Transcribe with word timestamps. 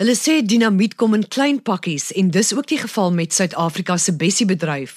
Hulle 0.00 0.14
sê 0.16 0.38
dinamiet 0.40 0.94
kom 0.96 1.12
in 1.12 1.26
klein 1.28 1.58
pakkies 1.60 2.06
en 2.16 2.30
dis 2.32 2.54
ook 2.56 2.70
die 2.70 2.78
geval 2.80 3.10
met 3.12 3.34
Suid-Afrika 3.36 3.98
se 4.00 4.14
Bessie 4.16 4.46
bedryf. 4.48 4.94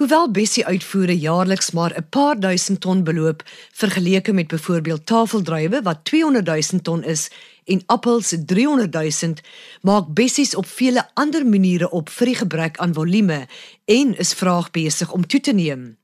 Hoewel 0.00 0.26
Bessie 0.34 0.64
uitvoere 0.66 1.14
jaarliks 1.14 1.70
maar 1.70 1.94
'n 1.94 2.08
paar 2.10 2.40
duisend 2.40 2.80
ton 2.80 3.04
beloop 3.04 3.44
vergeleke 3.72 4.32
met 4.32 4.48
byvoorbeeld 4.48 5.06
tafeldruiwe 5.06 5.82
wat 5.82 6.04
200 6.04 6.46
000 6.46 6.82
ton 6.82 7.04
is 7.04 7.30
en 7.64 7.82
appels 7.86 8.34
300 8.46 8.92
000, 9.22 9.34
maak 9.82 10.14
Bessies 10.14 10.54
op 10.54 10.66
vele 10.66 11.06
ander 11.14 11.46
maniere 11.46 11.90
op 11.90 12.08
vir 12.08 12.26
die 12.26 12.36
gebrek 12.42 12.78
aan 12.78 12.94
volume 12.94 13.46
en 13.84 14.18
is 14.18 14.34
vraag 14.34 14.70
besig 14.70 15.12
om 15.12 15.26
toe 15.26 15.40
te 15.40 15.52
neem. 15.52 15.96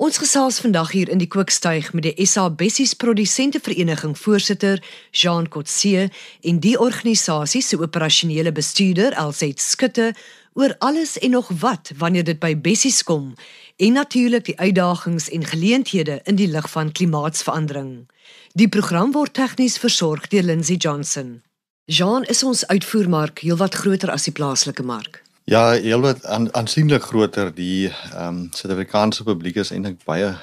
Ons 0.00 0.16
gesels 0.16 0.56
vandag 0.60 0.90
hier 0.90 1.08
in 1.12 1.20
die 1.20 1.28
Kookstuig 1.28 1.90
met 1.92 2.06
die 2.06 2.26
SA 2.26 2.46
Bessies 2.48 2.94
Produsente 2.96 3.60
Vereniging 3.60 4.14
voorsitter 4.16 4.80
Jean 5.10 5.48
Kotse 5.48 6.08
en 6.40 6.60
die 6.64 6.78
organisasie 6.80 7.60
se 7.62 7.76
operasionele 7.76 8.52
bestuurder 8.52 9.12
Elset 9.12 9.60
Skutte 9.60 10.14
oor 10.54 10.72
alles 10.78 11.18
en 11.18 11.30
nog 11.36 11.50
wat 11.60 11.92
wanneer 12.00 12.24
dit 12.24 12.40
by 12.40 12.54
Bessies 12.56 13.02
kom 13.04 13.34
en 13.76 13.92
natuurlik 13.92 14.48
die 14.48 14.58
uitdagings 14.58 15.28
en 15.28 15.44
geleenthede 15.44 16.20
in 16.24 16.40
die 16.40 16.48
lig 16.48 16.70
van 16.70 16.92
klimaatsverandering. 16.92 18.08
Die 18.56 18.68
program 18.68 19.12
word 19.12 19.34
tegnies 19.36 19.76
versorg 19.76 20.28
deur 20.32 20.42
Lindsey 20.48 20.76
Johnson. 20.76 21.42
Jean 21.84 22.24
is 22.32 22.42
ons 22.42 22.64
uitvoermark 22.66 23.44
heelwat 23.44 23.74
groter 23.74 24.10
as 24.10 24.24
die 24.24 24.32
plaaslike 24.32 24.82
mark. 24.82 25.20
Ja, 25.44 25.70
heelwat 25.70 26.26
aan, 26.26 26.54
aansienlik 26.54 27.02
groter. 27.02 27.54
Die 27.54 27.88
ehm 27.88 28.28
um, 28.28 28.48
Suid-Afrikaanse 28.54 29.24
publiek 29.26 29.56
is 29.58 29.70
eintlik 29.74 30.04
baie 30.04 30.34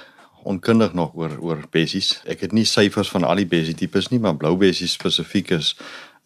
onkundig 0.43 0.93
nog 0.93 1.13
oor 1.15 1.37
oor 1.39 1.61
bessies. 1.71 2.09
Ek 2.27 2.41
het 2.43 2.51
nie 2.51 2.65
syfers 2.67 3.09
van 3.09 3.23
al 3.23 3.39
die 3.39 3.47
bessie 3.47 3.75
tipes 3.79 4.09
nie, 4.11 4.19
maar 4.19 4.35
blou 4.35 4.57
bessies 4.59 4.97
spesifiek 4.97 5.53
is 5.55 5.75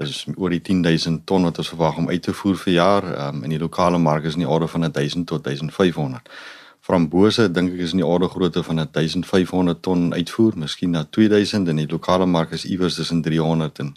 is 0.02 0.23
oor 0.36 0.50
die 0.50 0.62
10000 0.62 1.22
ton 1.30 1.45
wat 1.45 1.62
ons 1.62 1.70
verwag 1.70 2.00
om 2.02 2.09
uit 2.09 2.23
te 2.26 2.34
voer 2.34 2.58
vir 2.58 2.73
jaar. 2.73 3.05
Ehm 3.12 3.36
um, 3.36 3.44
in 3.44 3.54
die 3.54 3.59
lokale 3.62 4.00
mark 4.02 4.26
is 4.26 4.34
in 4.34 4.41
die 4.41 4.50
orde 4.50 4.67
van 4.67 4.88
1000 4.92 5.28
tot 5.28 5.44
1500. 5.44 6.31
Frambose 6.80 7.45
dink 7.52 7.75
ek 7.75 7.84
is 7.86 7.94
in 7.94 8.02
die 8.02 8.08
orde 8.08 8.28
grootte 8.28 8.64
van 8.64 8.81
1500 8.92 9.81
ton 9.81 10.14
uitvoer, 10.14 10.58
miskien 10.58 10.97
na 10.97 11.03
2000 11.03 11.69
en 11.69 11.84
die 11.84 11.92
lokale 11.92 12.25
mark 12.25 12.58
is 12.58 12.66
iewers 12.66 12.95
tussen 12.95 13.22
300 13.22 13.80
en 13.80 13.94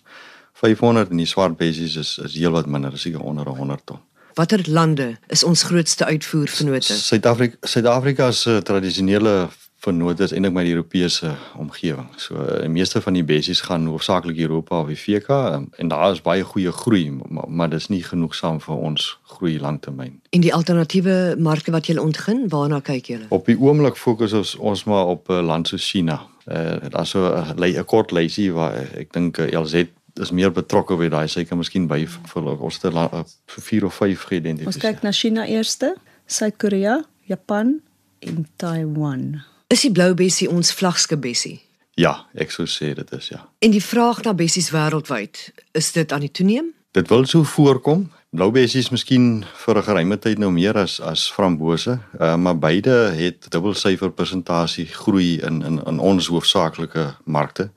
500 0.53 1.11
en 1.11 1.25
die 1.25 1.27
swart 1.33 1.56
bessies 1.56 1.97
is 1.97 2.19
is 2.19 2.37
heelwat 2.37 2.67
minder, 2.67 2.98
seker 2.98 3.25
onder 3.25 3.48
100 3.48 3.87
ton. 3.87 4.05
Watter 4.37 4.61
lande 4.69 5.17
is 5.27 5.45
ons 5.45 5.62
grootste 5.62 6.05
uitvoervennote? 6.05 6.92
Suid-Afrika 6.92 7.56
Suid-Afrika 7.61 8.31
se 8.31 8.61
tradisionele 8.62 9.48
vennote 9.81 10.27
is 10.27 10.34
eintlik 10.37 10.53
my 10.53 10.65
Europese 10.69 11.31
omgewing. 11.56 12.11
So 12.20 12.45
die 12.61 12.69
meeste 12.69 13.01
van 13.01 13.17
die 13.17 13.25
bessies 13.25 13.62
gaan 13.65 13.87
hoofsaaklik 13.89 14.37
Europa 14.45 14.83
of 14.83 14.93
die 14.93 14.98
VK 15.01 15.39
um, 15.55 15.67
en 15.81 15.89
daar 15.89 16.12
is 16.12 16.20
baie 16.20 16.45
goeie 16.45 16.73
groei, 16.83 17.06
maar, 17.17 17.48
maar 17.48 17.73
dis 17.73 17.89
nie 17.89 18.03
genoegsaam 18.05 18.61
vir 18.61 18.77
ons 18.77 19.09
groei 19.33 19.56
langtermyn. 19.61 20.19
En 20.37 20.45
die 20.45 20.53
alternatiewe 20.53 21.37
marke 21.41 21.73
wat 21.73 21.89
jy 21.89 21.97
ontgin, 22.03 22.45
waarna 22.53 22.83
kyk 22.84 23.09
jy? 23.15 23.21
Op 23.33 23.48
die 23.48 23.56
oomblik 23.56 23.97
fokus 23.97 24.37
ons 24.37 24.56
ons 24.61 24.84
maar 24.84 25.17
op 25.17 25.31
'n 25.33 25.41
uh, 25.41 25.47
land 25.48 25.73
so 25.73 25.81
China. 25.81 26.21
Uh, 26.45 26.77
daar 26.93 27.06
so 27.06 27.33
'n 27.33 27.62
uh, 27.65 27.84
kort 27.89 28.12
lysie 28.12 28.53
waar 28.53 28.77
uh, 28.77 29.00
ek 29.00 29.12
dink 29.12 29.39
uh, 29.39 29.48
LZ 29.48 29.95
is 30.19 30.31
meer 30.31 30.53
betrokke 30.53 30.97
by 30.97 31.09
daai 31.12 31.28
seker 31.28 31.59
miskien 31.59 31.86
by 31.89 32.05
vir 32.06 32.48
ons 32.55 32.78
te 32.78 32.91
vir 32.91 33.20
eh, 33.20 33.69
4 33.69 33.86
of 33.86 33.95
5 33.95 34.25
geïdentifiseer. 34.31 34.72
Ons 34.72 34.83
kyk 34.83 35.03
na 35.03 35.12
China 35.12 35.47
eerste, 35.47 35.95
Suid-Korea, 36.27 37.03
Japan 37.27 37.81
en 38.20 38.47
Taiwan. 38.56 39.42
Is 39.69 39.83
die 39.83 39.92
blou 39.92 40.14
bessie 40.14 40.48
ons 40.50 40.72
vlaggenskap 40.72 41.20
bessie? 41.20 41.61
Ja, 41.97 42.27
ek 42.37 42.53
sou 42.53 42.67
sê 42.69 42.92
dit 42.94 43.12
is 43.17 43.31
ja. 43.33 43.47
En 43.64 43.72
die 43.72 43.83
vraag 43.83 44.22
na 44.27 44.34
bessies 44.37 44.69
wêreldwyd, 44.75 45.41
is 45.75 45.92
dit 45.94 46.12
aan 46.12 46.27
die 46.27 46.33
toeneem? 46.33 46.75
Dit 46.97 47.09
wil 47.09 47.25
so 47.28 47.44
voorkom. 47.44 48.06
Blou 48.37 48.50
bessies 48.53 48.91
miskien 48.92 49.44
vir 49.64 49.78
'n 49.78 49.83
geruime 49.83 50.17
tyd 50.19 50.39
nou 50.39 50.50
meer 50.50 50.77
as 50.77 51.00
as 51.00 51.33
frambose, 51.33 51.98
uh, 52.20 52.37
maar 52.37 52.59
beide 52.59 53.12
het 53.17 53.50
dubbelsyfer 53.50 54.11
persentasie 54.11 54.87
groei 54.87 55.41
in 55.41 55.62
in 55.62 55.81
in 55.87 55.98
ons 55.98 56.27
hoofsaaklike 56.27 57.16
markte. 57.25 57.71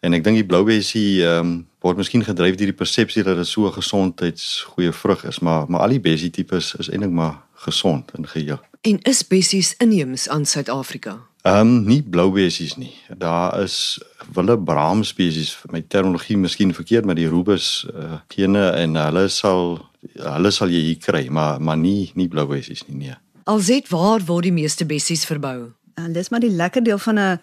En 0.00 0.12
ek 0.12 0.24
dink 0.24 0.36
die 0.36 0.46
blou 0.46 0.64
bessie 0.64 1.24
ehm 1.24 1.46
um, 1.46 1.66
word 1.86 2.00
miskien 2.02 2.24
gedryf 2.26 2.58
deur 2.58 2.72
die 2.72 2.80
persepsie 2.82 3.22
dat 3.26 3.38
dit 3.38 3.46
so 3.46 3.66
'n 3.66 3.78
gesondheidsgoeie 3.78 4.92
vrug 4.92 5.24
is, 5.24 5.38
maar 5.38 5.64
maar 5.68 5.80
al 5.80 5.94
die 5.94 6.00
bessie 6.00 6.30
tipes 6.30 6.74
is 6.74 6.90
eintlik 6.90 7.10
maar 7.10 7.42
gesond 7.54 8.10
in 8.18 8.26
geheel. 8.26 8.60
En 8.80 8.98
is 9.02 9.26
bessies 9.26 9.74
inheems 9.78 10.28
aan 10.28 10.46
Suid-Afrika? 10.46 11.18
Ehm 11.42 11.60
um, 11.60 11.84
nie 11.86 12.02
blou 12.02 12.30
bessies 12.32 12.76
nie. 12.76 12.94
Daar 13.18 13.62
is 13.62 14.00
wille 14.34 14.58
braam 14.58 15.04
spesies, 15.04 15.58
my 15.70 15.84
terminologie 15.88 16.36
miskien 16.36 16.74
verkeerd, 16.74 17.04
maar 17.04 17.14
die 17.14 17.28
rubus 17.28 17.86
uh, 17.94 18.18
gene 18.28 18.70
en 18.70 18.94
hulle 18.94 19.28
sal 19.28 19.78
hulle 20.14 20.50
sal 20.50 20.68
jy 20.68 20.80
hier 20.80 20.98
kry, 20.98 21.28
maar 21.28 21.60
maar 21.60 21.76
nie 21.76 22.10
nie 22.14 22.28
blou 22.28 22.46
bessies 22.46 22.82
nie 22.88 22.96
nee. 22.96 23.14
Alsit 23.44 23.88
waar 23.88 24.24
word 24.26 24.42
die 24.42 24.52
meeste 24.52 24.86
bessies 24.86 25.24
verbou? 25.24 25.72
En 25.94 26.12
dis 26.12 26.28
maar 26.28 26.42
die 26.42 26.50
lekker 26.50 26.82
deel 26.82 26.98
van 26.98 27.18
'n 27.18 27.38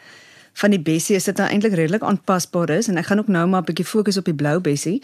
van 0.53 0.69
die 0.69 0.81
bessie 0.81 1.16
is 1.16 1.24
dit 1.24 1.38
nou 1.38 1.50
eintlik 1.50 1.74
redelik 1.74 2.02
aanpasbaar 2.02 2.69
is 2.69 2.88
en 2.88 2.97
ek 2.97 3.06
gaan 3.06 3.19
ook 3.19 3.28
nou 3.28 3.47
maar 3.47 3.62
'n 3.62 3.66
bietjie 3.66 3.86
fokus 3.86 4.18
op 4.18 4.25
die 4.25 4.36
blou 4.36 4.59
bessie. 4.59 5.02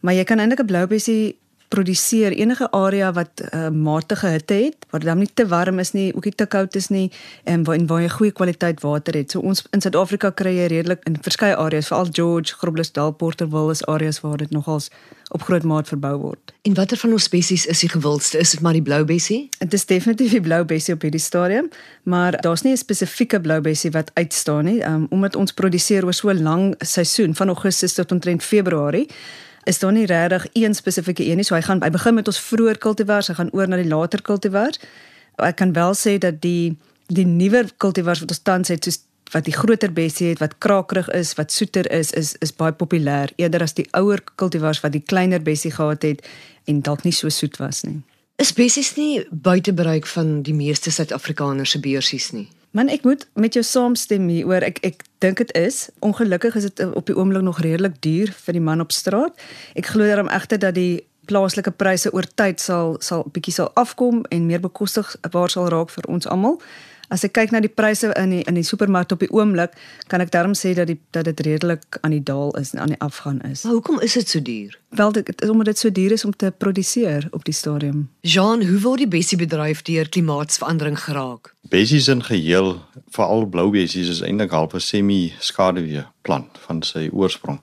Maar 0.00 0.14
jy 0.14 0.24
kan 0.24 0.38
eintlik 0.38 0.60
'n 0.60 0.66
blou 0.66 0.86
bessie 0.86 1.38
produseer 1.68 2.32
enige 2.32 2.70
area 2.70 3.12
wat 3.12 3.42
uh, 3.44 3.68
matige 3.68 4.26
hitte 4.26 4.54
het, 4.54 4.86
waar 4.90 5.00
dit 5.00 5.08
dan 5.08 5.18
nie 5.18 5.30
te 5.34 5.46
warm 5.46 5.78
is 5.78 5.92
nie, 5.92 6.14
ook 6.14 6.24
nie 6.24 6.34
te 6.34 6.46
koud 6.46 6.76
is 6.76 6.88
nie 6.88 7.10
en 7.44 7.64
waar 7.64 7.76
en 7.76 7.86
waar 7.86 8.02
jy 8.02 8.08
goeie 8.08 8.32
kwaliteit 8.32 8.80
water 8.80 9.14
het. 9.14 9.30
So 9.30 9.40
ons 9.40 9.64
in 9.76 9.84
Suid-Afrika 9.84 10.30
kry 10.30 10.54
jy 10.56 10.68
redelik 10.72 11.04
in 11.08 11.18
verskeie 11.22 11.56
areas, 11.56 11.90
veral 11.92 12.12
George, 12.12 12.56
Groblersdal, 12.60 13.12
Porterville 13.20 13.74
is 13.74 13.84
areas 13.86 14.20
waar 14.24 14.38
dit 14.40 14.50
nogals 14.50 14.90
op 15.36 15.42
groot 15.44 15.62
maat 15.62 15.88
verbou 15.88 16.14
word. 16.20 16.52
En 16.64 16.74
watter 16.74 16.96
van 16.96 17.12
ons 17.12 17.26
spesies 17.28 17.66
is 17.68 17.82
die 17.84 17.90
gewildste? 17.92 18.38
Is 18.40 18.54
dit 18.56 18.62
maar 18.64 18.76
die 18.76 18.82
blou 18.82 19.02
bessie? 19.04 19.48
Dit 19.58 19.76
is 19.76 19.84
definitief 19.86 20.32
die 20.32 20.44
blou 20.44 20.62
bessie 20.68 20.94
op 20.96 21.04
hierdie 21.04 21.20
stadium, 21.20 21.68
maar 22.08 22.40
daar's 22.40 22.64
nie 22.64 22.72
'n 22.72 22.80
spesifieke 22.80 23.40
blou 23.40 23.60
bessie 23.60 23.90
wat 23.90 24.10
uitstaan 24.14 24.64
nie, 24.64 24.80
um, 24.84 25.06
omdat 25.10 25.36
ons 25.36 25.52
produseer 25.52 26.04
oor 26.04 26.14
so 26.14 26.28
'n 26.30 26.42
lang 26.42 26.74
seisoen 26.78 27.34
van 27.34 27.48
Augustus 27.48 27.92
tot 27.92 28.12
omtrent 28.12 28.42
Februarie 28.42 29.08
is 29.68 29.78
daar 29.78 29.92
nie 29.92 30.06
regtig 30.08 30.46
een 30.52 30.74
spesifieke 30.74 31.24
een 31.24 31.36
nie. 31.40 31.44
So 31.44 31.54
hy 31.54 31.62
gaan 31.66 31.82
hy 31.84 31.90
begin 31.92 32.16
met 32.16 32.28
ons 32.30 32.40
vroeë 32.40 32.78
kultivars, 32.82 33.28
hy 33.28 33.36
gaan 33.38 33.52
oor 33.52 33.68
na 33.68 33.80
die 33.80 33.88
later 33.88 34.22
kultivars. 34.24 34.80
Ek 35.36 35.58
kan 35.60 35.74
wel 35.76 35.94
sê 35.98 36.16
dat 36.18 36.40
die 36.42 36.76
die 37.08 37.26
nuwer 37.26 37.70
kultivars 37.80 38.20
wat 38.20 38.32
ons 38.34 38.42
tans 38.44 38.68
het, 38.68 38.84
soos 38.84 39.00
wat 39.32 39.44
die 39.44 39.52
groter 39.52 39.92
bessie 39.92 40.30
het, 40.30 40.40
wat 40.40 40.56
krakerig 40.64 41.08
is, 41.16 41.34
wat 41.36 41.52
soeter 41.52 41.88
is, 41.92 42.12
is 42.16 42.34
is 42.44 42.52
baie 42.52 42.72
populêr 42.72 43.32
eerder 43.36 43.64
as 43.64 43.76
die 43.76 43.86
ouer 43.96 44.22
kultivars 44.40 44.80
wat 44.84 44.92
die 44.96 45.04
kleiner 45.04 45.42
bessie 45.44 45.72
gehad 45.72 46.04
het 46.04 46.24
en 46.64 46.80
dalk 46.84 47.04
nie 47.04 47.12
so 47.12 47.28
soet 47.28 47.60
was 47.60 47.84
nie. 47.84 48.00
Is 48.38 48.52
bessies 48.54 48.94
nie 48.96 49.26
buite 49.30 49.72
bereik 49.74 50.06
van 50.06 50.42
die 50.46 50.54
meeste 50.54 50.90
Suid-Afrikaners 50.94 51.74
se 51.74 51.80
beursies 51.82 52.30
nie? 52.32 52.48
Man 52.70 52.88
ek 52.92 53.04
moet 53.08 53.24
met 53.32 53.54
jou 53.56 53.64
saamstem 53.64 54.28
hier 54.28 54.46
oor 54.46 54.64
ek 54.64 54.82
ek 54.84 55.04
dink 55.24 55.40
dit 55.40 55.52
is 55.56 55.88
ongelukkig 56.04 56.58
is 56.60 56.68
dit 56.68 56.82
op 56.92 57.06
die 57.08 57.16
oomblik 57.16 57.42
nog 57.42 57.62
redelik 57.64 57.96
duur 58.04 58.32
vir 58.44 58.58
die 58.58 58.64
man 58.64 58.84
op 58.84 58.92
straat. 58.92 59.32
Ek 59.74 59.88
glo 59.94 60.04
daarom 60.04 60.28
egter 60.28 60.60
dat 60.60 60.76
die 60.76 61.06
plaaslike 61.28 61.72
pryse 61.80 62.12
oor 62.12 62.28
tyd 62.40 62.60
sal 62.60 62.96
sal 63.04 63.24
bietjie 63.32 63.56
sal 63.56 63.72
afkom 63.74 64.22
en 64.28 64.46
meer 64.46 64.60
bekostigbaar 64.60 65.52
sal 65.52 65.68
raak 65.72 65.92
vir 65.96 66.08
ons 66.12 66.28
almal. 66.28 66.60
As 67.08 67.24
ek 67.24 67.32
kyk 67.38 67.52
na 67.54 67.60
die 67.64 67.72
pryse 67.72 68.10
in 68.20 68.32
die 68.34 68.42
in 68.50 68.58
die 68.58 68.66
supermark 68.66 69.14
op 69.14 69.22
die 69.24 69.30
oomblik, 69.32 69.72
kan 70.12 70.20
ek 70.20 70.32
darm 70.34 70.52
sê 70.58 70.74
dat 70.76 70.90
die 70.90 70.98
dat 71.16 71.24
dit 71.24 71.40
redelik 71.46 71.96
aan 72.02 72.12
die 72.12 72.22
daal 72.22 72.52
is 72.60 72.74
en 72.74 72.82
aan 72.84 72.92
die 72.92 73.00
afgaan 73.04 73.40
is. 73.48 73.64
Maar 73.64 73.78
hoekom 73.78 74.00
is 74.04 74.16
dit 74.18 74.28
so 74.28 74.42
duur? 74.44 74.76
Wel 75.00 75.12
dit 75.12 75.42
is 75.42 75.48
omdat 75.48 75.70
dit 75.72 75.78
so 75.78 75.90
duur 75.90 76.12
is 76.12 76.24
om 76.24 76.36
te 76.36 76.52
produseer 76.52 77.28
op 77.30 77.44
die 77.44 77.54
stadium. 77.54 78.08
Jean, 78.20 78.64
hoe 78.64 78.80
word 78.84 79.04
die 79.04 79.08
bessie 79.08 79.38
bedryf 79.40 79.82
deur 79.88 80.08
klimaatsverandering 80.08 80.98
geraak? 81.00 81.54
Bessies 81.72 82.08
in 82.12 82.20
geheel, 82.24 82.76
veral 83.16 83.46
blou 83.48 83.70
bessies 83.72 84.10
is 84.12 84.20
eintlik 84.20 84.52
half 84.52 84.74
'n 84.74 84.80
semi-skaduwee 84.80 86.04
plant 86.22 86.58
van 86.66 86.82
sy 86.82 87.08
oorsprong. 87.12 87.60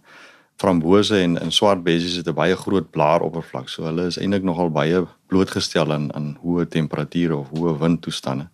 Frambose 0.58 1.20
en 1.20 1.38
en 1.38 1.52
swart 1.52 1.84
bessies 1.84 2.16
het 2.16 2.28
'n 2.28 2.34
baie 2.34 2.56
groot 2.56 2.90
blaaroppervlak, 2.90 3.70
so 3.70 3.84
hulle 3.84 4.06
is 4.06 4.18
eintlik 4.18 4.44
nogal 4.44 4.72
baie 4.72 5.06
blootgestel 5.28 5.94
aan 5.94 6.14
aan 6.14 6.38
hoë 6.42 6.68
temperature 6.68 7.36
of 7.36 7.48
hoë 7.54 7.78
windtoestande. 7.78 8.50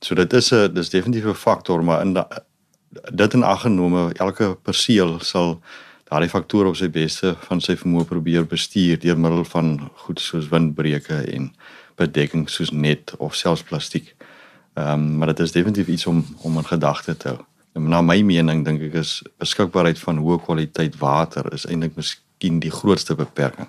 So 0.00 0.14
dit 0.14 0.32
is 0.32 0.52
'n 0.52 0.72
dis 0.74 0.90
definitief 0.90 1.24
'n 1.24 1.34
faktor, 1.34 1.84
maar 1.84 2.00
in 2.00 2.12
da, 2.12 2.28
dit 3.12 3.34
in 3.34 3.42
ag 3.42 3.60
genome, 3.60 4.12
elke 4.12 4.56
perseel 4.62 5.20
sal 5.20 5.60
daardie 6.04 6.30
faktore 6.30 6.68
op 6.68 6.76
sy 6.76 6.88
beste 6.90 7.36
van 7.46 7.60
sy 7.60 7.76
vermoë 7.76 8.04
probeer 8.04 8.46
bestuur 8.46 8.98
deur 8.98 9.18
middel 9.18 9.44
van 9.44 9.90
goed 9.94 10.20
soos 10.20 10.48
windbreuke 10.48 11.20
en 11.34 11.52
bedekking 12.00 12.48
soos 12.50 12.70
net 12.70 13.14
of 13.18 13.34
selfs 13.34 13.62
plastiek. 13.62 14.14
Ehm 14.74 14.92
um, 14.92 15.16
maar 15.18 15.26
dit 15.26 15.40
is 15.40 15.52
definitief 15.52 15.86
iets 15.86 16.06
om 16.06 16.24
om 16.42 16.56
in 16.56 16.64
gedagte 16.64 17.16
te 17.16 17.28
hou. 17.28 17.38
En 17.74 17.88
na 17.88 18.00
my 18.02 18.22
mening 18.22 18.64
dink 18.64 18.82
ek 18.82 18.94
is 18.94 19.22
beskikbaarheid 19.38 19.98
van 19.98 20.18
hoë 20.18 20.40
kwaliteit 20.44 20.98
water 20.98 21.52
is 21.52 21.66
eintlik 21.66 21.96
miskien 21.96 22.58
die 22.60 22.70
grootste 22.70 23.14
beperking 23.14 23.68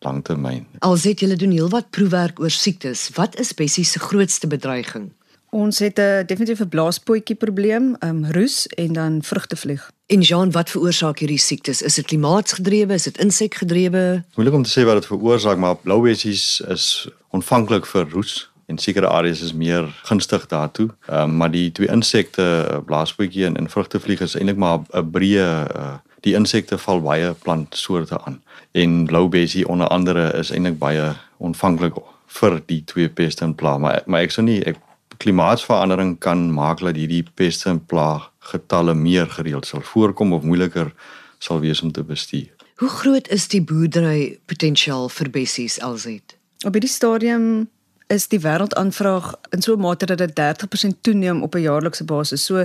langtermyn. 0.00 0.66
Al 0.80 0.96
sê 0.96 1.14
julle 1.14 1.36
doen 1.36 1.52
heelwat 1.52 1.90
proefwerk 1.90 2.40
oor 2.40 2.50
siektes. 2.52 3.08
Wat 3.16 3.38
is 3.40 3.54
Bessie 3.54 3.84
se 3.84 3.98
grootste 4.00 4.46
bedreiging? 4.46 5.10
Ons 5.50 5.78
het 5.78 5.98
'n 5.98 6.26
definitief 6.26 6.60
'n 6.60 6.68
blaaspootjie 6.68 7.36
probleem, 7.36 7.96
ehm 7.98 8.24
um, 8.24 8.30
roes 8.30 8.66
en 8.66 8.92
dan 8.92 9.22
vrugtevlieg. 9.22 9.90
En 10.06 10.20
Jean, 10.20 10.50
wat 10.50 10.70
veroorsaak 10.70 11.18
hierdie 11.18 11.38
siektes? 11.38 11.82
Is 11.82 11.94
dit 11.94 12.04
klimaatsgedrewe? 12.04 12.92
Is 12.92 13.02
dit 13.02 13.18
insekgedrewe? 13.18 14.24
Moeilik 14.34 14.54
om 14.54 14.62
te 14.62 14.80
sê 14.80 14.84
wat 14.84 14.94
dit 14.94 15.06
veroorsaak, 15.06 15.56
maar 15.56 15.76
bloubessies 15.76 16.62
is 16.68 17.08
ontvanklik 17.28 17.86
vir 17.86 18.08
roes 18.10 18.50
en 18.66 18.78
sekere 18.78 19.08
areas 19.08 19.40
is 19.40 19.52
meer 19.52 20.00
gunstig 20.02 20.46
daartoe. 20.46 20.88
Ehm 21.06 21.22
um, 21.22 21.36
maar 21.36 21.50
die 21.50 21.72
twee 21.72 21.88
insekte, 21.88 22.82
blaaspootjie 22.86 23.44
en, 23.44 23.56
en 23.56 23.70
vrugtevlieg 23.70 24.20
is 24.20 24.34
eintlik 24.34 24.56
maar 24.56 24.78
'n 24.78 25.10
breë 25.10 25.66
uh, 25.76 25.94
die 26.20 26.34
insekte 26.34 26.78
val 26.78 27.00
baie 27.00 27.34
plantsoorte 27.42 28.20
aan 28.24 28.42
en 28.72 29.04
bloubessie 29.04 29.68
onder 29.68 29.88
andere 29.88 30.32
is 30.38 30.50
eintlik 30.50 30.78
baie 30.78 31.12
ontvanklik 31.36 31.94
vir 32.40 32.60
die 32.66 32.82
twee 32.84 33.08
peste 33.08 33.44
en 33.44 33.54
pla 33.54 33.78
maar 33.78 34.02
maar 34.06 34.26
ek 34.26 34.34
sou 34.34 34.44
nie 34.46 34.60
ek 34.64 34.78
klimaatsverandering 35.20 36.18
kan 36.18 36.48
maak 36.54 36.80
dat 36.80 36.96
hierdie 36.96 37.24
peste 37.34 37.68
en 37.68 37.80
pla 37.84 38.30
getalle 38.52 38.94
meer 38.94 39.28
gereeld 39.28 39.66
sal 39.68 39.84
voorkom 39.84 40.32
of 40.32 40.46
moeiliker 40.48 40.94
sal 41.38 41.60
wees 41.60 41.82
om 41.82 41.92
te 41.92 42.04
bestuur. 42.04 42.48
Hoe 42.80 42.88
groot 42.88 43.28
is 43.28 43.48
die 43.52 43.60
boerdery 43.60 44.38
potensiaal 44.48 45.10
vir 45.12 45.28
bessies 45.30 45.76
alsit? 45.84 46.36
Op 46.64 46.72
hierdie 46.76 46.92
stadium 46.92 47.68
is 48.10 48.26
die 48.32 48.40
wêreldaanvraag 48.40 49.34
in 49.54 49.62
so 49.62 49.76
'n 49.76 49.80
mate 49.80 50.06
dat 50.06 50.18
dit 50.18 50.34
30% 50.34 51.02
toeneem 51.02 51.42
op 51.42 51.54
'n 51.54 51.66
jaarlikse 51.68 52.04
basis. 52.04 52.44
So 52.44 52.64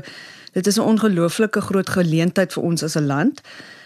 dit 0.51 0.67
is 0.67 0.77
'n 0.77 0.87
ongelooflike 0.91 1.61
groot 1.61 1.89
geleentheid 1.89 2.53
vir 2.53 2.63
ons 2.63 2.83
as 2.83 2.95
'n 2.95 3.05
land. 3.05 3.41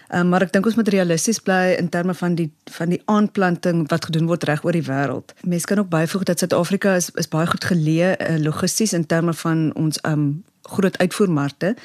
Um, 0.10 0.30
maar 0.30 0.42
ek 0.42 0.54
dink 0.56 0.66
ons 0.66 0.74
moet 0.74 0.88
realisties 0.90 1.38
bly 1.46 1.76
in 1.78 1.90
terme 1.94 2.16
van 2.18 2.34
die 2.34 2.48
van 2.74 2.90
die 2.90 3.02
aanplanting 3.06 3.84
wat 3.92 4.08
gedoen 4.10 4.26
word 4.26 4.48
reg 4.50 4.64
oor 4.66 4.74
die 4.74 4.86
wêreld. 4.88 5.36
Mense 5.46 5.70
kan 5.70 5.82
ook 5.84 5.92
byvoeg 5.94 6.24
dat 6.26 6.42
Suid-Afrika 6.42 6.96
is 6.98 7.12
is 7.22 7.30
baie 7.30 7.46
goed 7.46 7.68
geleë 7.70 8.16
uh, 8.18 8.38
logisties 8.42 8.96
in 8.98 9.06
terme 9.06 9.36
van 9.44 9.70
ons 9.78 10.02
um 10.10 10.24
groot 10.66 10.98
uitvoermarkte. 10.98 11.76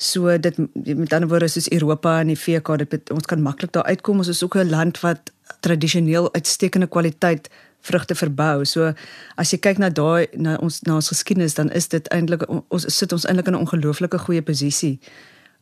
So 0.00 0.38
dit 0.38 0.56
met 0.56 1.12
ander 1.12 1.28
woorde 1.28 1.48
soos 1.52 1.68
Europa 1.68 2.20
en 2.20 2.32
die 2.32 2.38
VK, 2.38 2.78
dit 2.80 3.12
ons 3.12 3.28
kan 3.28 3.42
maklik 3.44 3.72
daar 3.76 3.84
uitkom. 3.92 4.24
Ons 4.24 4.32
is 4.32 4.42
ook 4.44 4.56
'n 4.56 4.70
land 4.70 5.00
wat 5.00 5.32
tradisioneel 5.60 6.32
uitstekende 6.32 6.88
kwaliteit 6.88 7.50
vrugte 7.80 8.14
verbou. 8.14 8.64
So 8.64 8.92
as 9.36 9.50
jy 9.50 9.58
kyk 9.58 9.78
na 9.78 9.90
daai 9.90 10.26
na 10.32 10.56
ons 10.56 10.80
na 10.80 10.94
ons 10.94 11.08
geskiedenis, 11.08 11.54
dan 11.54 11.70
is 11.70 11.88
dit 11.88 12.08
eintlik 12.08 12.48
ons 12.68 12.96
sit 12.96 13.12
ons 13.12 13.26
eintlik 13.26 13.46
in 13.46 13.52
'n 13.52 13.66
ongelooflike 13.66 14.18
goeie 14.18 14.42
posisie 14.42 14.98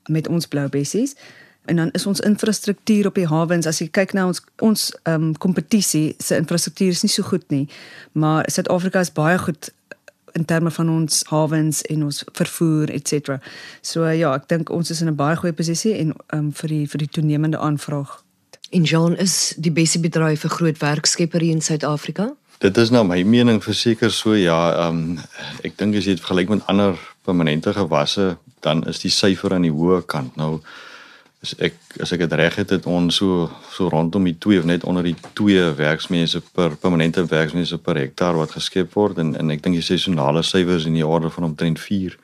met 0.07 0.29
ons 0.29 0.47
blou 0.47 0.69
bessies 0.69 1.17
en 1.69 1.83
dan 1.83 1.91
is 1.97 2.07
ons 2.07 2.21
infrastruktuur 2.21 3.11
op 3.11 3.19
die 3.21 3.29
hawens 3.29 3.67
as 3.67 3.81
jy 3.83 3.89
kyk 4.01 4.15
na 4.17 4.27
ons 4.31 4.43
ons 4.65 4.91
ehm 5.05 5.31
um, 5.31 5.33
kompetisie 5.37 6.15
se 6.19 6.37
infrastruktuur 6.37 6.97
is 6.97 7.05
nie 7.05 7.13
so 7.13 7.23
goed 7.23 7.45
nie 7.55 7.67
maar 8.13 8.49
Suid-Afrika 8.51 9.05
is 9.05 9.13
baie 9.13 9.39
goed 9.39 9.73
in 10.39 10.45
terme 10.45 10.71
van 10.71 10.91
ons 10.91 11.23
hawens 11.27 11.83
en 11.83 12.05
ons 12.05 12.25
vervoer 12.33 12.91
et 12.95 13.09
cetera. 13.09 13.39
So 13.83 14.07
ja, 14.07 14.33
ek 14.37 14.49
dink 14.53 14.71
ons 14.75 14.91
is 14.91 15.01
in 15.03 15.11
'n 15.11 15.17
baie 15.17 15.37
goeie 15.37 15.53
posisie 15.53 15.95
en 15.99 16.13
ehm 16.13 16.39
um, 16.39 16.53
vir 16.53 16.69
die 16.69 16.87
vir 16.87 16.99
die 16.99 17.13
toenemende 17.17 17.59
aanvraag. 17.59 18.23
En 18.71 18.83
Jean 18.83 19.17
is 19.17 19.55
die 19.57 19.73
beste 19.73 20.01
bedryf 20.01 20.41
vir 20.41 20.51
groot 20.51 20.79
werkskepper 20.79 21.41
hier 21.41 21.55
in 21.55 21.63
Suid-Afrika? 21.63 22.35
Dit 22.59 22.77
is 22.77 22.91
nou 22.91 23.05
my 23.05 23.23
mening 23.23 23.63
verseker 23.63 24.11
so 24.11 24.35
ja, 24.35 24.89
ehm 24.89 24.97
um, 24.97 25.19
ek 25.63 25.79
dink 25.79 25.97
as 25.97 26.05
jy 26.05 26.15
dit 26.17 26.25
vergelyk 26.25 26.49
met 26.49 26.67
ander 26.67 26.99
permanente 27.25 27.73
gewasse, 27.73 28.37
dan 28.61 28.87
is 28.87 28.99
die 28.99 29.11
syfer 29.11 29.55
aan 29.55 29.63
die 29.63 29.73
hoë 29.73 30.05
kant. 30.07 30.37
Nou 30.37 30.61
as 31.43 31.55
ek 31.63 31.75
as 32.03 32.13
ek 32.13 32.25
dit 32.25 32.33
reg 32.41 32.57
het 32.59 32.73
het 32.75 32.87
ons 32.87 33.21
so 33.21 33.47
so 33.71 33.89
rondom 33.89 34.25
die 34.27 34.37
2 34.39 34.59
of 34.59 34.67
net 34.67 34.85
onder 34.85 35.07
die 35.07 35.17
2 35.39 35.75
werksmense 35.79 36.41
per 36.53 36.75
permanente 36.77 37.25
werksmense 37.31 37.79
per 37.79 37.97
hektaar 37.97 38.35
wat 38.41 38.57
geskep 38.57 38.97
word 38.99 39.19
en 39.23 39.37
en 39.39 39.55
ek 39.55 39.63
dink 39.63 39.79
die 39.79 39.87
seisonale 39.87 40.43
syfers 40.43 40.89
in 40.91 40.99
die 40.99 41.07
orde 41.07 41.31
van 41.31 41.51
omtrent 41.53 41.79
4 41.79 42.19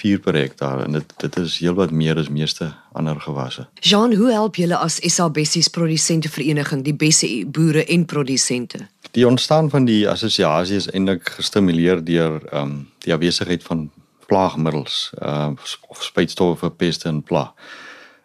4 0.00 0.20
per 0.24 0.34
hektaar 0.34 0.84
en 0.84 0.92
dit 0.98 1.14
dit 1.22 1.36
is 1.40 1.58
heelwat 1.60 1.90
meer 1.90 2.18
as 2.20 2.28
meeste 2.28 2.70
ander 2.92 3.20
gewasse. 3.20 3.66
Jean, 3.80 4.14
hoe 4.16 4.30
help 4.32 4.56
julle 4.56 4.76
as 4.76 5.00
SA 5.14 5.28
Bessies 5.28 5.68
produsente 5.68 6.28
vereniging 6.28 6.84
die 6.84 6.94
Bessie 6.94 7.46
boere 7.46 7.84
en 7.84 8.04
produsente? 8.04 8.86
Die 9.16 9.26
ontstaan 9.26 9.70
van 9.70 9.84
die 9.84 10.08
assosiasie 10.08 10.76
is 10.76 10.88
eintlik 10.92 11.34
gestimuleer 11.36 12.04
deur 12.04 12.40
ehm 12.52 12.62
um, 12.62 12.88
die 13.04 13.14
afwesigheid 13.14 13.62
van 13.62 13.90
plaagmiddels, 14.26 15.10
ehm 15.18 15.56
uh, 15.58 15.76
of 15.88 16.04
spuitstowwe 16.04 16.56
vir 16.56 16.70
peste 16.70 17.08
en 17.08 17.22
plaag. 17.22 17.52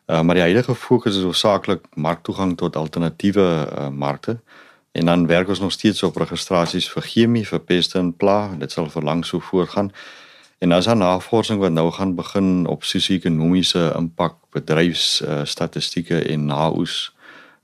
Uh, 0.08 0.22
maar 0.22 0.36
die 0.36 0.44
huidige 0.44 0.76
fokus 0.76 1.16
is 1.18 1.24
hoofsaaklik 1.24 1.86
marktoegang 1.94 2.58
tot 2.58 2.76
alternatiewe 2.76 3.68
uh, 3.78 3.90
markte. 3.90 4.40
En 4.92 5.06
dan 5.06 5.28
werk 5.28 5.48
ons 5.48 5.60
nog 5.60 5.72
steeds 5.72 6.04
op 6.04 6.16
registrasies 6.16 6.90
vir 6.92 7.02
chemie 7.02 7.48
vir 7.48 7.60
peste 7.60 7.98
en 8.00 8.14
pla. 8.14 8.54
Dit 8.60 8.72
sal 8.72 8.90
verlang 8.90 9.26
so 9.26 9.40
voortgaan. 9.40 9.92
En 10.58 10.72
as 10.72 10.86
daar 10.86 10.96
navorsing 10.96 11.60
wat 11.60 11.72
nou 11.72 11.92
gaan 11.92 12.16
begin 12.16 12.68
op 12.68 12.84
sosio-ekonomiese 12.84 13.92
impak 13.98 14.38
bedryfs 14.50 15.22
uh, 15.22 15.42
statistieke 15.44 16.22
en 16.22 16.46
naoes 16.46 17.16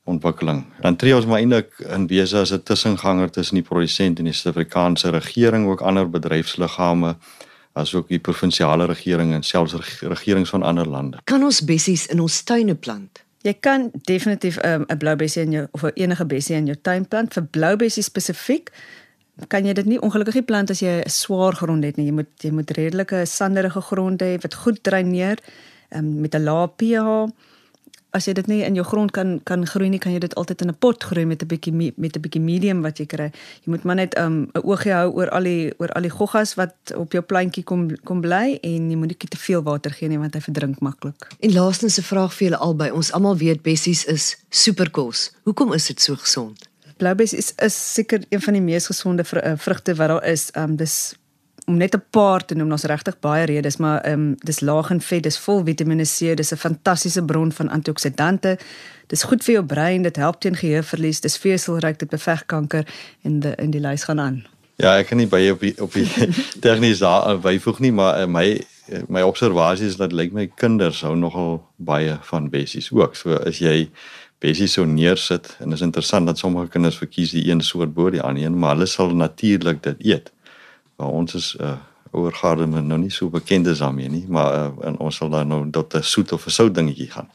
ontwikkeling. 0.03 0.65
Dan 0.81 0.95
tree 0.95 1.15
ons 1.15 1.25
maar 1.25 1.39
eintlik 1.39 1.77
in 1.87 2.07
wese 2.07 2.37
as 2.37 2.51
'n 2.51 2.63
tussenganger 2.63 3.29
tussen 3.29 3.55
die 3.55 3.63
produsent 3.69 4.19
en 4.19 4.25
die 4.25 4.33
Suid-Afrikaanse 4.33 5.09
regering 5.09 5.67
ook 5.67 5.81
ander 5.81 6.09
bedryfsliggame 6.09 7.15
asook 7.73 8.07
die 8.07 8.19
provinsiale 8.19 8.85
regering 8.85 9.33
en 9.33 9.43
selfs 9.43 9.73
regerings 10.01 10.49
van 10.49 10.63
ander 10.63 10.87
lande. 10.87 11.19
Kan 11.23 11.43
ons 11.43 11.61
bessies 11.61 12.07
in 12.07 12.19
ons 12.19 12.43
tuine 12.43 12.75
plant? 12.75 13.23
Jy 13.41 13.53
kan 13.59 13.89
definitief 14.05 14.57
ehm, 14.57 14.81
'n 14.81 14.91
um, 14.91 14.97
blou 14.97 15.15
bessie 15.15 15.41
in 15.41 15.51
jou 15.51 15.67
of 15.71 15.83
enige 15.93 16.25
bessie 16.25 16.55
in 16.55 16.65
jou 16.65 16.77
tuin 16.81 17.07
plant. 17.07 17.33
Vir 17.33 17.43
blou 17.43 17.75
bessie 17.75 18.03
spesifiek 18.03 18.69
kan 19.47 19.65
jy 19.65 19.73
dit 19.73 19.85
nie 19.85 19.99
ongelukkig 20.01 20.33
nie 20.33 20.45
plant 20.45 20.69
as 20.69 20.79
jy 20.79 21.01
'n 21.01 21.09
swaar 21.09 21.55
grond 21.55 21.83
het 21.83 21.97
nie. 21.97 22.05
Jy 22.05 22.11
moet 22.11 22.29
jy 22.43 22.51
moet 22.51 22.71
redelike 22.71 23.25
sanderige 23.25 23.81
grond 23.81 24.21
hê 24.21 24.37
wat 24.41 24.53
goed 24.53 24.83
dreineer 24.83 25.37
um, 25.89 26.21
met 26.21 26.35
'n 26.35 26.43
lae 26.43 26.67
pH 26.67 27.31
as 28.11 28.27
jy 28.27 28.33
dit 28.35 28.47
nie 28.51 28.59
in 28.67 28.75
jou 28.75 28.83
grond 28.85 29.11
kan 29.15 29.39
kan 29.47 29.63
groei 29.67 29.89
nie, 29.89 29.99
kan 29.99 30.13
jy 30.13 30.19
dit 30.19 30.35
altyd 30.35 30.61
in 30.61 30.69
'n 30.69 30.77
pot 30.79 31.03
groei 31.03 31.25
met 31.25 31.41
'n 31.43 31.47
bietjie 31.47 31.73
met 31.73 32.15
'n 32.15 32.21
bietjie 32.21 32.41
medium 32.41 32.81
wat 32.81 32.97
jy 32.99 33.05
kry. 33.05 33.31
Jy 33.63 33.71
moet 33.71 33.83
maar 33.83 33.95
net 33.95 34.15
'n 34.15 34.21
um, 34.21 34.49
oogie 34.63 34.91
hou 34.91 35.11
oor 35.11 35.29
al 35.29 35.43
die 35.43 35.73
oor 35.77 35.89
al 35.89 36.01
die 36.01 36.11
goggas 36.11 36.55
wat 36.55 36.75
op 36.95 37.11
jou 37.11 37.23
plantjie 37.23 37.63
kom 37.63 37.95
kom 38.03 38.21
bly 38.21 38.59
en 38.61 38.89
jy 38.89 38.95
moet 38.97 39.07
nie 39.07 39.29
te 39.29 39.37
veel 39.37 39.63
water 39.63 39.91
gee 39.91 40.09
nie 40.09 40.19
want 40.19 40.33
hy 40.33 40.41
verdrink 40.41 40.79
maklik. 40.79 41.27
En 41.39 41.53
laastens 41.53 41.97
'n 41.97 42.03
vraag 42.03 42.33
vir 42.33 42.49
julle 42.49 42.57
albei. 42.57 42.91
Ons 42.91 43.11
almal 43.11 43.37
weet 43.37 43.61
bessies 43.61 44.05
is 44.05 44.37
superkos. 44.49 45.31
Hoekom 45.43 45.73
is 45.73 45.87
dit 45.87 46.01
so 46.01 46.15
gesond? 46.15 46.69
Bloubessies 46.97 47.53
is 47.57 47.65
is 47.65 47.93
seker 47.93 48.23
een 48.29 48.41
van 48.41 48.53
die 48.53 48.61
mees 48.61 48.85
gesonde 48.85 49.23
vr 49.23 49.37
uh, 49.37 49.53
vrugte 49.57 49.95
wat 49.95 50.07
daar 50.07 50.25
is. 50.25 50.49
Um 50.53 50.75
dis 50.75 51.15
om 51.71 51.77
net 51.77 51.95
'n 51.95 52.03
paar 52.09 52.45
te 52.45 52.55
noem, 52.55 52.71
ons 52.71 52.83
regtig 52.83 53.19
baie 53.19 53.45
redes, 53.45 53.77
maar 53.77 54.01
ehm 54.01 54.13
um, 54.13 54.35
dis 54.43 54.59
laag 54.59 54.89
in 54.91 55.01
vet, 55.01 55.23
dis 55.23 55.37
vol 55.39 55.63
Vitamiene 55.63 56.03
C, 56.03 56.35
dis 56.35 56.51
'n 56.51 56.57
fantastiese 56.57 57.23
bron 57.23 57.51
van 57.51 57.69
antioksidante. 57.69 58.57
Dis 59.07 59.23
goed 59.23 59.43
vir 59.43 59.53
jou 59.53 59.65
brein, 59.65 60.01
dit 60.01 60.15
help 60.15 60.39
teen 60.39 60.55
geheueverlies, 60.55 61.21
dis 61.21 61.37
veselryk, 61.37 61.99
dit 61.99 62.09
beveg 62.09 62.45
kanker 62.45 62.85
en 63.23 63.39
die 63.39 63.55
in 63.55 63.71
die 63.71 63.79
lys 63.81 64.03
gaan 64.03 64.19
aan. 64.19 64.45
Ja, 64.75 64.97
ek 64.97 65.07
kan 65.07 65.17
nie 65.17 65.27
by 65.27 65.49
op 65.49 65.59
die, 65.59 65.75
op 65.81 65.93
die 65.93 66.07
tegnies 66.65 66.99
daar 66.99 67.29
eh, 67.29 67.39
byvoeg 67.41 67.79
nie, 67.79 67.91
maar 67.91 68.21
uh, 68.21 68.25
my 68.25 68.61
uh, 68.91 69.01
my 69.07 69.21
observasie 69.21 69.87
is 69.87 69.95
dat 69.95 70.11
lyk 70.11 70.31
my 70.31 70.47
kinders 70.55 71.01
hou 71.01 71.15
nogal 71.15 71.61
baie 71.75 72.17
van 72.21 72.49
bessies 72.49 72.91
ook. 72.91 73.15
So 73.15 73.35
as 73.35 73.59
jy 73.59 73.89
bessies 74.41 74.73
so 74.73 74.85
neersit 74.85 75.55
en 75.59 75.71
is 75.71 75.81
interessant 75.81 76.25
dat 76.25 76.37
sommige 76.37 76.67
kinders 76.67 76.97
verkies 76.97 77.31
die 77.31 77.49
een 77.51 77.61
soort 77.61 77.93
bo 77.93 78.09
die 78.09 78.21
ander 78.21 78.43
een, 78.43 78.57
maar 78.57 78.75
hulle 78.75 78.89
sal 78.89 79.13
natuurlik 79.15 79.83
dit 79.83 80.05
eet 80.13 80.31
maar 81.01 81.17
ons 81.21 81.33
is 81.39 81.55
uh 81.59 81.77
oor 82.11 82.33
Gardem 82.35 82.73
nou 82.75 82.97
nie 82.99 83.11
so 83.11 83.29
bekend 83.31 83.69
is 83.71 83.79
daarmee 83.79 84.09
nie, 84.11 84.25
maar 84.27 84.53
uh, 84.53 84.87
en 84.89 84.97
ons 84.99 85.15
sal 85.15 85.29
dan 85.31 85.47
nou 85.47 85.61
tot 85.71 85.95
'n 85.95 86.03
soet 86.03 86.31
of 86.35 86.45
'n 86.45 86.51
sout 86.51 86.73
dingetjie 86.75 87.11
gaan. 87.11 87.29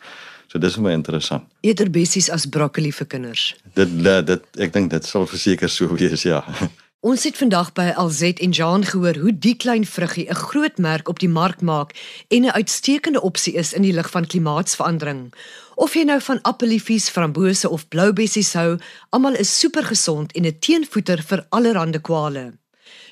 So 0.47 0.59
dis 0.59 0.75
vir 0.75 0.83
my 0.83 0.93
interessant. 0.93 1.45
Eerder 1.61 1.91
bessies 1.91 2.31
as 2.31 2.47
broccoli 2.47 2.93
vir 2.93 3.07
kinders. 3.07 3.55
Dit 3.75 3.89
dit 4.27 4.43
ek 4.59 4.73
dink 4.73 4.91
dit 4.91 5.05
sal 5.05 5.27
verseker 5.27 5.69
so 5.69 5.89
wees, 5.95 6.23
ja. 6.23 6.45
Ons 7.11 7.25
het 7.25 7.37
vandag 7.37 7.73
by 7.73 7.93
Alzet 7.97 8.41
en 8.43 8.51
Jean 8.51 8.85
gehoor 8.85 9.17
hoe 9.17 9.33
die 9.39 9.57
klein 9.57 9.87
vruggie 9.87 10.29
'n 10.31 10.35
groot 10.35 10.79
merk 10.79 11.09
op 11.09 11.19
die 11.19 11.29
mark 11.29 11.61
maak 11.61 11.95
en 12.29 12.43
'n 12.45 12.51
uitstekende 12.51 13.21
opsie 13.21 13.55
is 13.55 13.73
in 13.73 13.83
die 13.83 13.93
lig 13.93 14.11
van 14.11 14.27
klimaatsverandering. 14.27 15.33
Of 15.75 15.95
jy 15.95 16.03
nou 16.03 16.21
van 16.21 16.43
appeliefies, 16.43 17.09
frambose 17.09 17.69
of 17.69 17.89
blou 17.89 18.13
bessies 18.13 18.53
hou, 18.53 18.79
almal 19.11 19.35
is 19.35 19.59
super 19.59 19.85
gesond 19.85 20.33
en 20.33 20.47
'n 20.47 20.59
teenvoeter 20.59 21.23
vir 21.23 21.47
allerlei 21.49 22.01
kwale. 22.01 22.53